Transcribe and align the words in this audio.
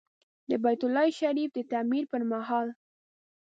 د 0.49 0.51
بیت 0.63 0.81
الله 0.85 1.05
شریف 1.19 1.49
د 1.53 1.59
تعمیر 1.71 2.03
پر 2.11 2.21
مهال. 2.31 2.67